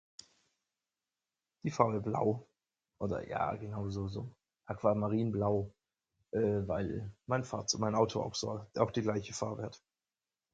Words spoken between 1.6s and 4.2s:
Die Farbe Blau oder ja genau so